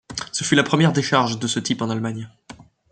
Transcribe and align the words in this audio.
Ce 0.31 0.43
fut 0.43 0.55
la 0.55 0.63
première 0.63 0.93
décharge 0.93 1.37
de 1.37 1.45
ce 1.45 1.59
type 1.59 1.83
en 1.83 1.91
Allemagne. 1.91 2.27